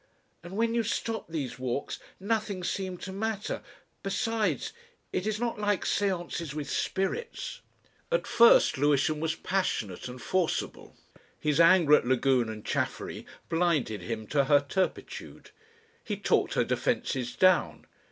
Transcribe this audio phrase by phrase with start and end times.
[0.41, 3.61] "And when you stopped these walks nothing seemed to matter.
[4.01, 4.73] Besides
[5.13, 7.61] it is not like séances with spirits..."
[8.11, 10.95] At first Lewisham was passionate and forcible.
[11.39, 15.51] His anger at Lagune and Chaffery blinded him to her turpitude.
[16.03, 17.85] He talked her defences down.